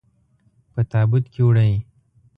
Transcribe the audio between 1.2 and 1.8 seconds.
کې وړئ.